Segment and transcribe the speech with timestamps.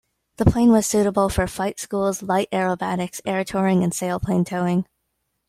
[0.37, 4.87] The plane was suitable for flight schools, light aerobatics, air touring and sailplane towing.